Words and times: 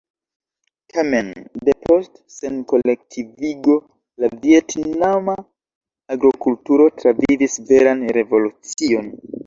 Tamen, 0.93 1.27
depost 1.69 2.17
senkolektivigo, 2.37 3.77
la 4.25 4.33
vjetnama 4.47 5.39
agrokulturo 6.17 6.93
travivis 7.03 7.65
veran 7.73 8.07
revolucion. 8.21 9.19